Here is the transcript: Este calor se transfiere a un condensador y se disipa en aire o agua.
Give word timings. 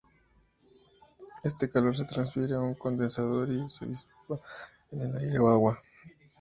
Este 1.43 1.69
calor 1.69 1.95
se 1.95 2.05
transfiere 2.05 2.55
a 2.55 2.59
un 2.59 2.73
condensador 2.73 3.51
y 3.51 3.69
se 3.69 3.85
disipa 3.85 4.39
en 4.93 5.15
aire 5.15 5.37
o 5.37 5.47
agua. 5.47 5.79